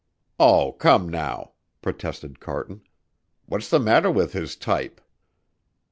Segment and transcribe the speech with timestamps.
[0.39, 1.51] "Oh, come now,"
[1.83, 2.81] protested Carton.
[3.45, 4.99] "What's the matter with his type?"